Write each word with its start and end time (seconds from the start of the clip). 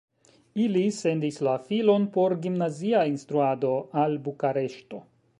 Ili 0.61 0.79
sendis 0.99 1.35
la 1.47 1.51
filon 1.67 2.07
por 2.15 2.35
gimnazia 2.45 3.03
instruado 3.11 3.73
al 4.05 4.17
Bukareŝto. 4.29 5.03